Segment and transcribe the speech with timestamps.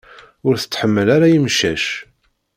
[0.47, 1.85] Ur tettḥamal ara imcac.